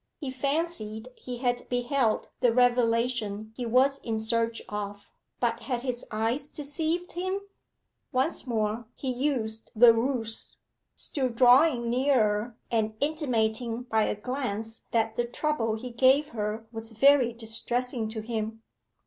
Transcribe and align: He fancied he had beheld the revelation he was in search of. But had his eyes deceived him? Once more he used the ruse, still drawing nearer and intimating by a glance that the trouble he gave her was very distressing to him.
He 0.19 0.31
fancied 0.31 1.09
he 1.15 1.37
had 1.37 1.69
beheld 1.69 2.27
the 2.39 2.51
revelation 2.51 3.53
he 3.55 3.67
was 3.67 3.99
in 3.99 4.17
search 4.17 4.59
of. 4.67 5.11
But 5.39 5.59
had 5.59 5.83
his 5.83 6.05
eyes 6.09 6.47
deceived 6.47 7.11
him? 7.11 7.41
Once 8.11 8.47
more 8.47 8.87
he 8.95 9.11
used 9.13 9.69
the 9.75 9.93
ruse, 9.93 10.57
still 10.95 11.29
drawing 11.29 11.87
nearer 11.87 12.57
and 12.71 12.95
intimating 12.99 13.83
by 13.83 14.05
a 14.05 14.15
glance 14.15 14.81
that 14.89 15.17
the 15.17 15.25
trouble 15.25 15.75
he 15.75 15.91
gave 15.91 16.29
her 16.29 16.65
was 16.71 16.93
very 16.93 17.31
distressing 17.31 18.09
to 18.09 18.21
him. 18.21 18.63